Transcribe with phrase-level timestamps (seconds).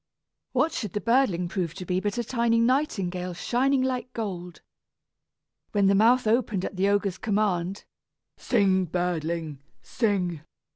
[0.53, 4.61] What should the birdling prove to be but a tiny nightingale shining like gold!
[5.73, 7.85] When its mouth opened at the ogre's command,
[8.35, 10.41] "Sing, birdling, sing!"